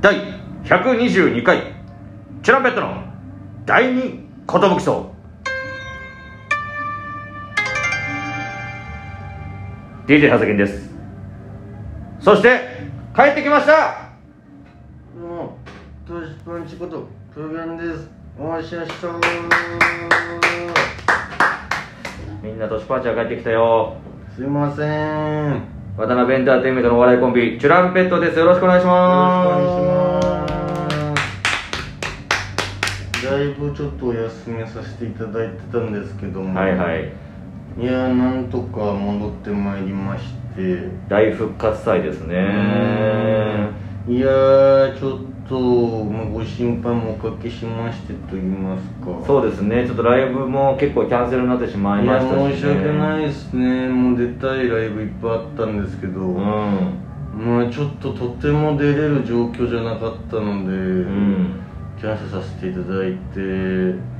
[0.00, 0.14] 第
[0.62, 1.74] 122回
[2.44, 3.02] チュランペットの
[3.66, 5.12] 第二寿荘
[10.06, 10.88] DJ はずけんです。
[12.20, 12.60] そして
[13.14, 14.12] 帰ってきました。
[15.20, 15.58] も、
[16.06, 17.40] トシパンチこと、プ
[17.76, 18.08] です。
[18.38, 18.74] おし
[22.40, 23.96] みんな年パンチが帰ってきたよ。
[24.36, 25.77] すいません。
[25.98, 28.38] 渡辺エンターテインメントのお笑いコンビチュランペットです。
[28.38, 30.46] よろしくお願いしま
[33.16, 33.26] す。
[33.26, 36.16] だいぶちょっとお休みさせていただいてたんです。
[36.16, 37.12] けども、はいはい。
[37.80, 40.22] いやー、なんとか戻ってまいりまし
[40.54, 42.36] て、大復活祭ですね。
[44.06, 49.26] いやー、ちょっと、まあ、ご心配もおかけしましてと言いますか。
[49.26, 49.84] そうですね。
[49.86, 53.88] ちょっとライブも結構キャンセルになってしまいましたし、ね、申し訳ないですね。
[53.88, 57.02] もう出たいライブいっぱいあったんですけど、うん。
[57.36, 61.60] まあちょっととても出れる状況じゃなかったので、うん。
[61.98, 64.18] キャンセルさせていただいて。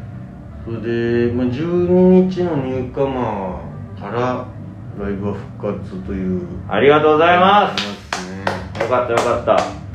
[0.68, 0.80] それ
[1.28, 4.46] で、まあ、12日の入荷マーから
[5.02, 6.42] ライブは復活という。
[6.68, 8.18] ありがとうございます。
[8.20, 8.44] すね。
[8.82, 9.87] よかったよかった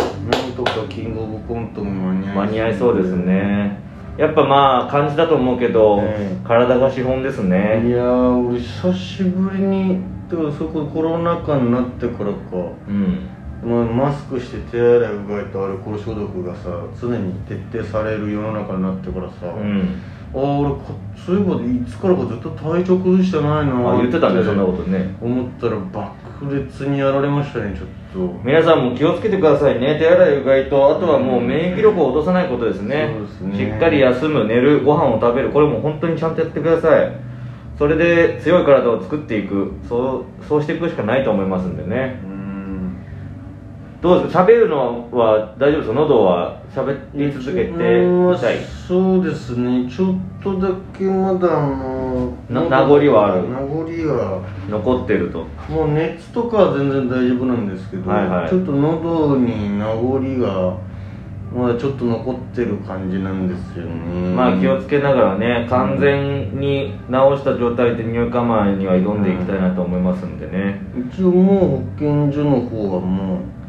[0.56, 3.78] とかキングオブコントも間に合いそうですね。
[4.18, 6.48] やっぱまあ感じだと思うけど、ええ。
[6.48, 12.38] 体が資本ですいねやー俺久しぶりにてかそこコロナ禍になってからか。
[12.88, 13.30] うん。
[13.64, 20.02] まあ、マスクして手洗いうがいとアルコール消毒がさ常に徹底される世の中になってからさ、うん。
[20.36, 20.82] ああ俺こ
[21.16, 25.16] そういえばいつからかずっと体調崩してないなあ言ってたねそんなことね。
[25.22, 28.40] 思ったら爆裂にやられましたねちょっと。
[28.44, 29.98] 皆さんも気をつけてくださいね。
[30.00, 33.14] 手洗いうがいとあとはもう免疫力を落とさないことですね。
[33.14, 33.58] そうですね。
[33.58, 37.12] しっかり休む寝るご飯を食べるこれも本当にちゃんとやってください。
[37.78, 39.74] それで強い体を作っていく。
[39.88, 42.20] そうそうしていくしかないと思いますんでね。
[42.28, 42.33] うん
[44.04, 44.44] どうですか？
[44.44, 45.94] 喋るのは大丈夫ですか？
[45.96, 47.72] 喉は喋り続けて
[48.86, 49.90] そうですね。
[49.90, 53.48] ちょっとだけまだあのな名残はある？
[53.48, 53.80] 名残
[54.12, 55.46] は残ってると。
[55.70, 58.50] もう熱とかは全然大丈夫なんですけど、はいはい。
[58.50, 60.78] ちょっと喉に名残が
[61.56, 64.34] まだちょっと残ってる感じなんですよね。
[64.36, 70.82] まあ気をつけながらね完全に治した状態で入荷前には挑んでいきたいなと思いますんでね。
[71.10, 73.63] 一応もう保健所の方はもう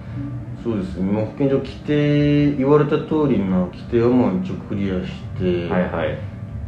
[0.65, 1.13] そうですね。
[1.13, 6.19] もう保健所規定言われた通りな規定はもう一応クリアして、はいはい。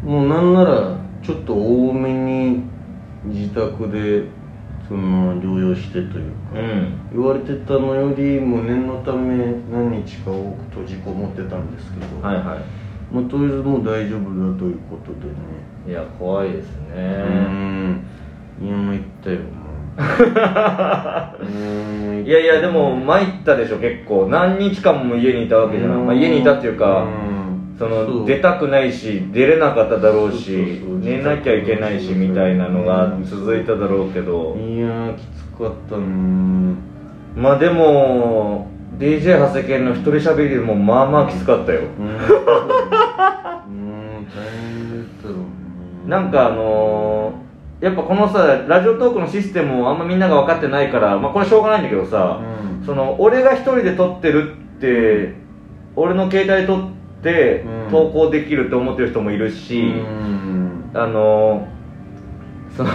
[0.05, 2.63] もうなんならちょっと多めに
[3.25, 4.25] 自宅で
[4.87, 7.11] その療養してというか、うん。
[7.11, 12.61] 言われてたのよりも念のため何日か多く閉じこもってたんですけど、はいはい。
[13.11, 15.35] まあ、とりあえずもう大丈夫だということでね。
[15.89, 18.03] いや怖いですうねん。
[18.61, 19.39] いや参ったよ。
[19.39, 19.66] も
[19.99, 24.27] ううんいやいやでも参ったでしょ結構。
[24.29, 27.77] 何日間も家にいたわけじゃない、まあ、家にいたっていうかうん。
[27.79, 34.57] その出たくないし出れなかっただろうし寝なきゃいけないしみたいなのが続いただろうけど。
[34.57, 36.75] いやーきつかったね
[37.37, 38.69] まあでも
[38.99, 41.83] DJ 長谷健の一人喋りでもまあまあきつかったよ。
[41.99, 42.07] うん。
[42.07, 42.17] うん
[44.27, 45.45] 大変だったろうね
[46.07, 47.16] なんかあのー
[47.81, 52.41] やっぱこのさラジオトークのシステムをあんまみんなが分かってないからまあこれしょうがないんだけどさ、
[52.81, 52.87] うん。
[52.87, 55.35] その俺が一人で撮ってるって
[55.95, 56.91] 俺の携帯で撮っ
[57.23, 57.91] てうん。
[57.91, 60.91] 投稿できるって思ってる人もいるし、うん。
[60.95, 62.91] あのーその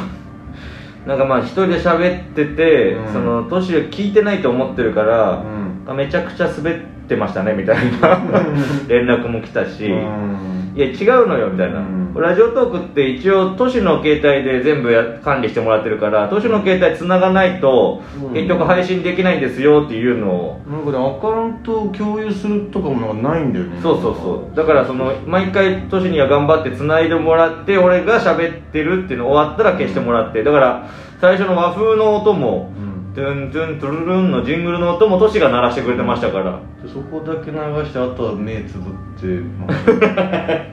[1.06, 3.14] なんかまあ一人で喋ってて、うん。
[3.14, 5.44] そのトシが聞いてないと思ってるから、
[5.88, 5.98] うん。
[5.98, 8.22] めちゃくちゃ滑ってましたねみたいな
[8.88, 12.14] 連絡も来たし、うんいや違うのよみたいな、うん。
[12.14, 18.34] ラジオトークって一応都市の携帯で全部や管理してもらってるから都市の携帯つながないと、うん。
[18.34, 23.80] 結局配信できないんですよっていうのを、なんかねアカウントを共有するとかもないんだよね。
[23.82, 24.56] そうそうそう。
[24.56, 30.44] だからその毎回都市には頑張ってつないでもらって俺が喋ってるっていうの終わったら消してもらって。
[30.44, 30.90] だから
[31.20, 36.60] 最初の和風の音もうんトゥントゥントゥルルンのジングルの音も都市が鳴らしてくれてましたから。
[36.82, 39.26] でそこだけ流してあとは目つぶって、
[39.60, 40.66] まあ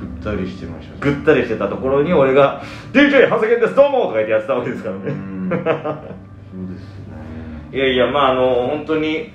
[0.00, 0.94] ぐったりしてました。
[0.98, 2.60] ぐったりしてたところに俺が
[2.92, 5.12] 「DJ 長谷健ですどうも!」とか言ってやってたわけですからうね。
[5.12, 7.72] んそうですね。
[7.72, 9.30] いやいやまああの本当に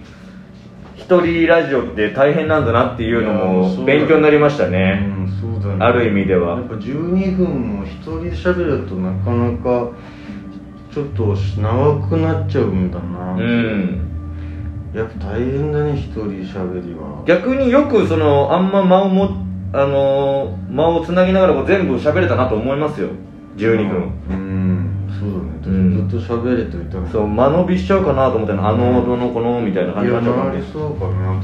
[0.96, 5.08] 一人ラジオって大変なんだなっていうのいやもそうだね勉強になりましたね。
[5.20, 5.86] うんそうだね。
[5.86, 6.56] ある意味では。
[6.56, 7.46] やっぱ12分
[7.78, 9.90] も一人で喋るとなかなか
[10.96, 13.34] ちょっと長くなっちゃうんだな。
[13.34, 14.00] うん。
[14.94, 17.22] やっぱ大変だね一人喋りは。
[17.26, 19.30] 逆によくそのあんま間をも
[19.74, 23.10] あの間をつなぎながらこう全部喋れたなと思いますよ。
[23.58, 24.14] 12分。
[24.30, 25.10] うん。
[25.20, 25.32] そう
[25.62, 26.08] だね。
[26.08, 31.42] ずっと喋れといたのそう間延びしちゃうかなと思ったのあのどのこのみたいな感いじになっちゃうかもやなりそうかなと思っ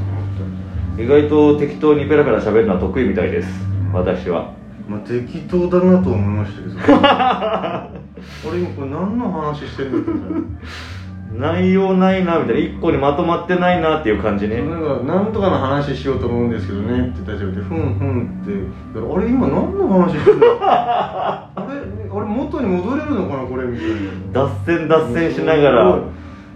[0.95, 3.49] た意外と適当にペラペラ喋るのは得意みたいです。
[3.91, 4.60] 私は
[4.91, 6.75] まあ適当だなと思いましたけど。
[8.49, 12.59] 俺今これ何の話してるんだけど内容ないなみたいな。
[12.59, 14.61] 一個にまとまってないなっていう感じね。
[14.61, 17.07] なんかなんとかの話しようと思うんですけどね。
[17.07, 18.51] って大丈夫でふんふんって。
[18.99, 23.87] あれ今何の話してるの あれあれ元に戻れるのかなこれみたい
[24.33, 24.45] な。
[24.45, 25.99] 脱線脱線しながら。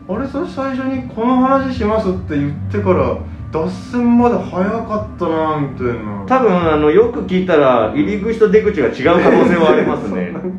[0.08, 3.18] あれそれ最初にこの話しますって言ってから
[3.56, 6.26] 脱線まで早かったなみたいな。
[6.28, 10.32] 多分あのよく聞いたら入り口と出口が違う可能性はありますね。
[10.32, 10.50] なんか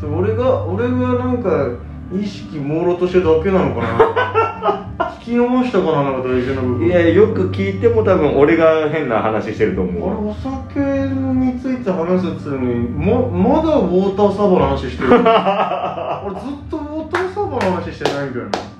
[0.00, 1.68] そう俺が俺がなんか
[2.12, 4.86] 意識朦朧としてるだけなのかな。
[5.26, 6.86] 聞き逃したかななんか大事な部分。
[6.86, 15.10] いやよく聞いても多分俺が変な話してるとあれ思うお酒について話すっつうのにままだウォーターサーバーの話してる。
[15.10, 18.75] 俺ずっとウォーターサーバーの話してないみたいな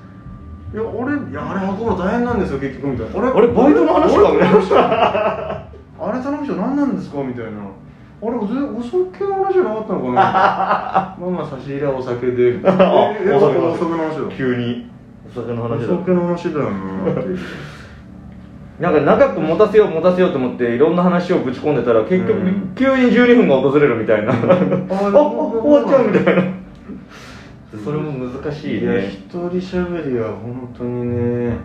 [0.73, 3.27] いや俺いやあれ運ぶの大変なんですよ結局みたいな。
[3.29, 4.31] ああれバイトの話か？
[4.33, 4.57] みたいな
[5.99, 7.23] あれ 頼む人何なんですか？
[7.23, 7.51] みたいな。
[8.19, 8.55] あれお酒
[9.25, 10.13] の話じゃなかったのかな？
[10.13, 12.57] まあまあ差し入れはお酒で。
[12.63, 12.75] お酒
[13.25, 14.35] の話だ。
[14.35, 14.89] 急に。
[15.29, 15.87] お酒のお話だ。
[15.87, 16.65] 酒の話だよ
[18.79, 22.71] ななんか長く持たせよう持たせようと思っていろんな話をぶち込んでたら結局うん。
[22.75, 24.31] 急に12分が訪れるみたいな。
[24.31, 26.43] ああ終わっちゃうみたいな
[27.83, 31.57] それも難しいいやね一人喋りは本当にね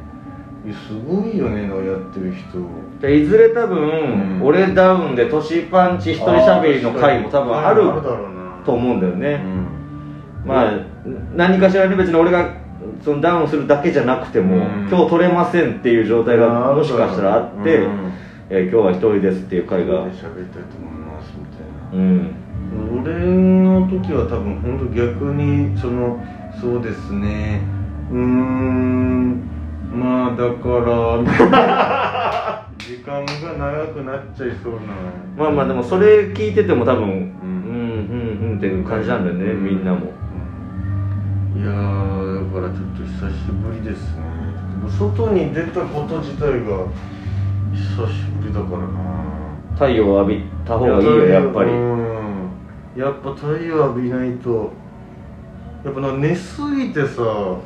[0.88, 2.58] すごいよねだからやってる人。
[3.00, 4.43] でいずれ多分、うん。
[4.44, 8.62] 俺ダウンでトシパンチ一人喋りの回も多分あるだろうな。
[8.64, 9.66] と思うんだよね、うん。
[10.46, 10.72] まあ
[11.34, 12.54] 何かしらに別に俺が
[13.04, 14.88] そのダウンするだけじゃなくても、うん。
[14.88, 18.12] 今日取れませんっていう状態がもしかしたらあって、うん
[18.50, 20.04] えー今日は一人ですっていう回が。
[20.06, 22.04] 喋りたいと思いますみたいな。
[22.04, 22.37] うん。
[23.02, 23.14] 俺
[23.80, 26.22] の時は多分本当逆にその
[26.60, 27.62] そうですね。
[28.10, 29.40] うーん
[29.94, 34.80] まあだから時間が長くなっちゃいそうな。
[35.36, 37.22] まあまあでもそれ聞いてても多分うんん
[38.42, 40.12] うんうんっていう感じなんだよね、みんなも。
[41.56, 44.22] いやーだからちょっと久しぶりですね。
[44.98, 46.86] 外に出たこと自体が
[47.72, 49.22] 久しぶりだからな。
[49.75, 51.70] 太陽を浴びた方がいいよやっぱり。
[51.70, 52.21] うん
[52.96, 54.70] やっぱ太陽浴びないと
[55.84, 57.60] やっぱな寝すぎてさも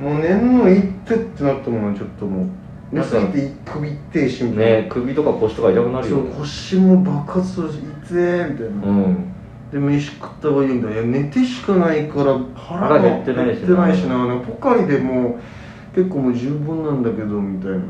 [0.00, 2.46] う寝んのいってってなったもんちょっともう。
[2.92, 4.82] 寝すぎて首痛いしみたいな。
[4.82, 9.32] ね首とか腰とか痛くなるそうよね腰も爆発するし痛えみたいな、うん。
[9.72, 13.64] で飯食った方がいいんだいや寝てしかないから腹腹減ってないしな。
[13.64, 14.26] 減ってないしな。
[14.26, 17.80] なんかポカリでもう結構もう十分なんだけどみたいな。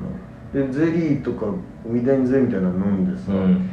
[0.54, 1.46] でゼリーとか
[1.84, 3.68] みたいにゼリーみたいなの飲んでさ、うん。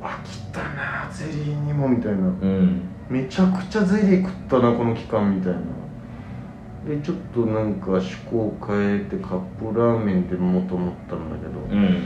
[0.00, 2.18] 飽きたなゼリーにもみたいな。
[2.18, 2.82] うん。
[3.08, 5.60] めちゃくちゃゼリー食ったなこの期間みたいな。
[6.88, 12.04] でちょっとなんか趣向変えてカップラーメンでもと思ったんだけど、うん。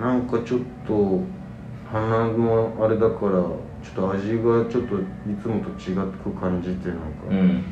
[0.00, 1.20] なんかちょっと
[1.90, 3.58] 鼻のあれだからちょ
[3.90, 5.00] っと味がちょっとい
[5.40, 7.64] つもと違く感じてなんか、うん。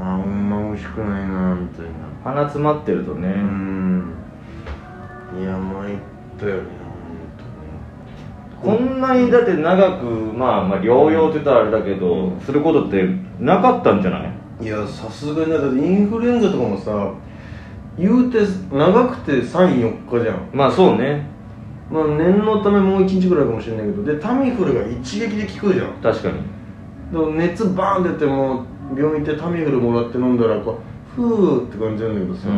[0.00, 1.90] あああんま美味しくないなみたいな。
[2.24, 4.21] 鼻詰まってるとね、うん
[9.02, 12.40] なにだって長くまあまあ療養って言ったらあれだけど、うん。
[12.40, 13.06] することって
[13.38, 14.32] なかったんじゃない？
[14.62, 17.12] いやさすがにだってインフルエンザとかもさ
[17.98, 18.38] 言うて
[18.72, 20.50] 長くて34日じゃん。
[20.54, 21.26] まあそうね。
[21.90, 25.92] まあ念のためもう1日ぐらいかもしれないけどでタミフルが一撃で効くじゃん。
[26.02, 26.38] 確かに。
[27.12, 28.64] でも熱バーン出ても
[28.96, 30.78] 病院行ってタミフルもらって飲んだらこ
[31.18, 32.48] うふーって感じなんだけどさ、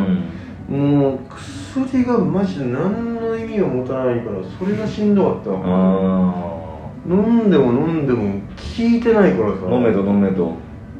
[0.68, 5.50] もう薬がマジで何の意味を持たないからそれがしんどかった
[7.06, 8.38] 飲んでも飲んでも効
[8.78, 9.66] いてないからさ。
[9.68, 10.54] あ飲めと飲めと。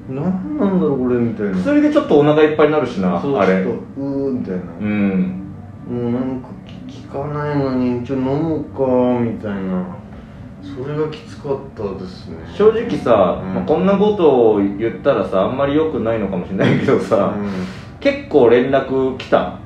[0.07, 1.57] 何なんだろうこれみたいな。
[1.57, 5.43] 薬でちょっとお腹いっぱいになるしなそうあれちょっとうーみたいな、うん。
[5.89, 6.49] もうなんか
[7.11, 9.97] 効かないのにちょっと飲むかみたいな。
[10.63, 12.37] それがきつかったですね。
[12.55, 13.55] 正直さ、うん。
[13.55, 17.41] まあこんなことを言ったらさあんまり良くないのかもしれないけどさ、う
[18.05, 19.59] 結構連絡来た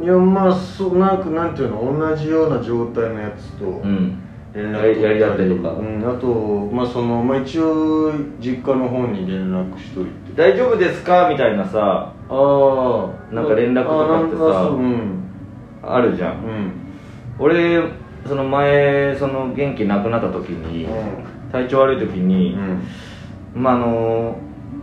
[0.00, 0.02] ん？
[0.02, 1.98] いやまあそうなんかなんていうの？
[1.98, 4.18] 同じような状態のやつとうん。
[4.52, 5.00] 連やり。
[5.00, 5.70] やり合ったりとか。
[5.70, 6.26] うん、あと
[6.72, 10.10] まあそのまあ一応実家の方に連絡しといて。
[10.34, 11.28] 大丈夫ですか？
[11.28, 12.12] みたいなさ。
[12.28, 14.42] ああなんか連絡とかってさ。
[14.70, 15.22] ううん。
[15.82, 16.44] あるじゃん。
[16.44, 16.72] うん。
[17.38, 17.80] 俺
[18.26, 20.88] その前その元気なくなった時に、
[21.52, 23.62] 体調悪い時に、うん。
[23.62, 24.36] まああの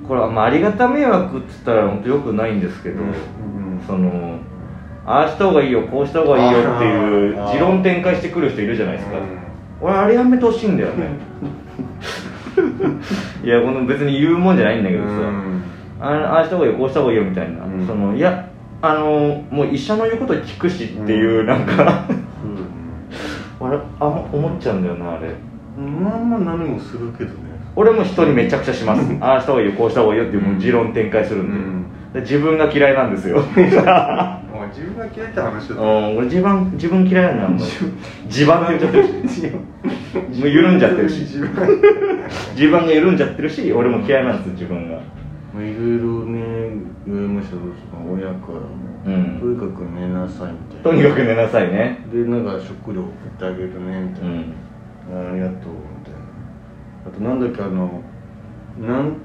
[0.08, 3.14] これは、まあ、ありがた迷惑っつったら本当よくないんですけど、うん
[3.86, 4.40] その
[5.06, 9.40] ああした方がいいよこうした方がいいよっていう持論展開してくる人いるじゃないですか、うん。
[9.80, 11.08] 俺あれやめてほしいんだよね。
[13.46, 15.64] いやこの別に言うもんじゃないんだけどさ、うん。
[16.02, 17.88] あああした方がいいよこうした方がいいよみたいな、うん。
[17.88, 18.50] そのいや
[18.82, 22.04] あのもう医者の言うこと聞くしっていう、なんか。
[23.60, 25.34] あれあ思っちゃうんだよなあれ。
[25.78, 29.02] まあまあ何もするけどね俺も人にめちゃくちゃします。
[29.22, 32.14] ああした方がいいよこうした方がいいよっていうもう持論展開するんで,、うん。
[32.14, 33.40] で自分が嫌いなんですよ。
[33.40, 37.60] 自分が嫌いって話うんだ俺自分自分嫌いなん
[38.28, 39.48] 地盤って言っちゃってるし。
[39.48, 41.20] もう緩んじゃってるし。
[41.22, 41.82] 自分
[42.56, 44.98] 地盤が緩んじゃってるし俺も嫌いなんです自分が。
[45.54, 46.42] まあいろいろね
[47.06, 48.68] 言われましたけどその親からも、
[49.06, 49.40] うん。
[49.40, 51.04] とにかく寝なさいみたといな。
[51.04, 52.04] にかく寝なさいね。
[52.12, 55.32] でなんか食料送ってあげるねみたいな、うん。
[55.32, 55.72] ありがとう
[57.08, 58.02] あとなんだっけあの
[58.80, 59.16] なん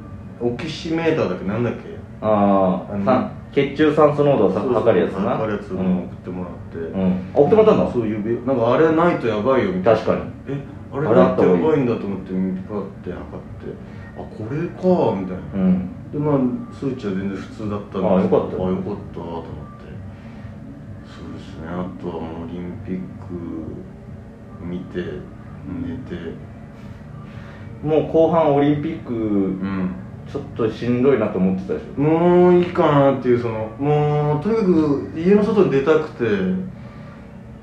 [0.40, 1.80] オキシメーターだっけなんだっけ？
[2.20, 5.30] あのああさ血中酸素濃度をさそうそう測るやつな。
[5.30, 7.12] 測るやつ送ってもらって、うん。
[7.34, 10.00] あ送ってもらったんだそう指なんかあれないとやばいよみたいな。
[10.00, 10.30] 確かに。
[10.48, 11.62] えあれあれないとあった方がいい。
[11.62, 12.32] やばいんだと思って
[12.68, 13.74] パって測って
[14.16, 14.82] あこれか
[15.20, 15.90] みたいな、うん。
[16.12, 16.38] でまあ
[16.72, 18.56] 数値は全然普通だったんあよかった。
[18.56, 19.52] あよかったと思って。
[21.04, 21.68] そうですね。
[21.68, 23.34] あとはもうオリンピック
[24.64, 25.02] 見て
[25.66, 26.34] 寝て
[27.82, 29.90] もう後半オリンピックうん。
[30.32, 32.00] ちょっとしんどいなと思ってたでしょ。
[32.00, 36.24] もういいかなっていうそのもうとにかく家の外に出たくて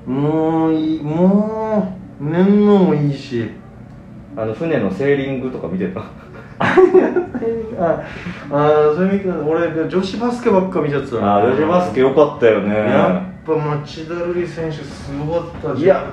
[0.06, 3.50] もういいもう寝んのもいいし。
[4.36, 6.00] あの船のセーリングとか見てた？
[6.60, 8.04] あ
[8.52, 12.74] あそれ見て俺女子バスケばっか見ちゃってたあ女子バスケ良かったよね。
[12.74, 16.12] やっぱ町田瑠璃選手すごかったいや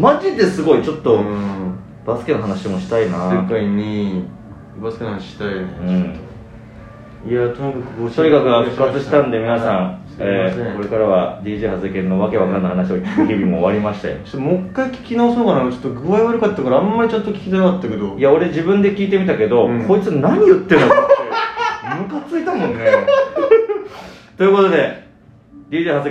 [0.00, 0.82] マジですごい。
[0.82, 3.42] ちょっと、うんバスケの話もしたいな。
[3.42, 4.24] 世界に
[4.80, 5.60] バスケの話したいね、
[7.24, 7.30] うん。
[7.30, 14.16] いやとにかくごとにかく復活したんで皆さん、すいえーこれからは DJ ハズケンのわけわかんない話を聞く 日々も終わりましたよ。
[14.24, 15.70] ちょっともう一回聞き直そうかな。
[15.70, 18.16] ちょっと具合悪かったからあんまりちゃんと聞きたかったけど。
[18.18, 19.84] いや俺自分で聞いてみたけど、うん。
[19.84, 20.96] こいつ何言ってんのって。
[22.02, 22.80] ムカついたもんね。
[24.36, 25.02] ということで
[25.70, 26.10] DJ ハズ